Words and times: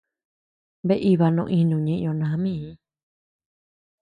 Bea 0.87 1.03
íbaa 1.11 1.31
ño-ínuu 1.35 1.81
ñeʼë 1.85 2.01
Ñoo 2.01 2.15
nami. 2.19 2.53